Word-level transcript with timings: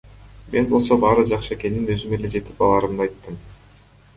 Мен 0.53 0.69
болсо 0.71 0.95
баары 1.03 1.25
жакшы 1.31 1.53
экенин, 1.57 1.85
өзүм 1.97 2.15
эле 2.19 2.33
жетип 2.37 2.65
алаарымды 2.69 3.07
айттым. 3.07 3.39